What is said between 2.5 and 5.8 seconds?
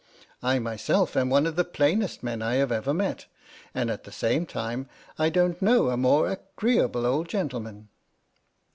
have ever met, and at the same time I don't